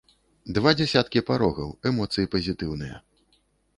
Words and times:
Два 0.57 0.71
дзясяткі 0.79 1.23
парогаў, 1.29 1.69
эмоцыі 1.93 2.31
пазітыўныя. 2.37 2.95